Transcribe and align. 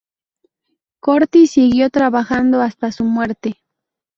Corti 0.99 1.45
siguió 1.45 1.91
trabajando 1.91 2.61
hasta 2.63 2.91
su 2.91 3.03
muerte. 3.03 3.59